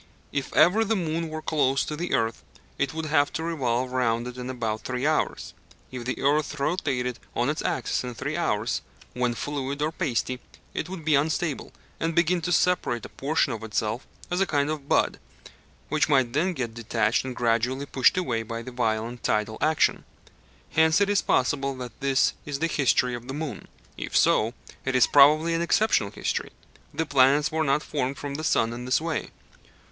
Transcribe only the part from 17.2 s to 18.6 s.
and gradually pushed away